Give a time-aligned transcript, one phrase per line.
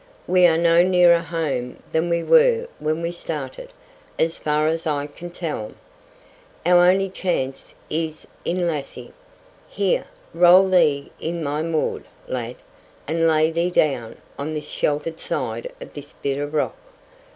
[0.25, 3.71] "We are no nearer home than we were when we started,
[4.17, 5.73] as far as I can tell.
[6.65, 9.13] Our only chance is in Lassie.
[9.69, 10.05] Here!
[10.33, 12.55] roll thee in my maud, lad,
[13.07, 16.75] and lay thee down on this sheltered side of this bit of rock.